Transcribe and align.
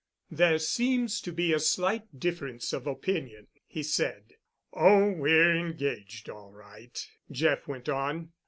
"There 0.31 0.57
seems 0.57 1.21
to 1.21 1.31
be 1.31 1.53
a 1.53 1.59
slight 1.59 2.19
difference 2.19 2.73
of 2.73 2.87
opinion," 2.87 3.45
he 3.67 3.83
said. 3.83 4.33
"Oh, 4.73 5.11
we're 5.11 5.55
engaged 5.55 6.27
all 6.27 6.51
right," 6.51 6.99
Jeff 7.29 7.67
went 7.67 7.87
on. 7.87 8.31